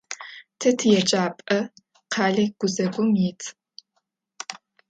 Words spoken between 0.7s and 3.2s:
тиеджапӀэ къэлэ гузэгум